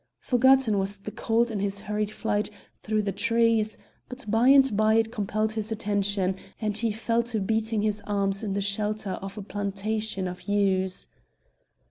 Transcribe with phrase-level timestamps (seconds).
[0.21, 2.49] Forgotten was the cold in his hurried flight
[2.81, 3.77] through the trees;
[4.09, 8.41] but by and by it compelled his attention, and he fell to beating his arms
[8.41, 11.05] in the shelter of a plantation of yews.